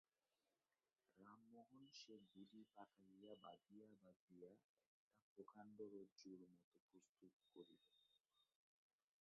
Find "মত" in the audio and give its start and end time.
6.51-6.69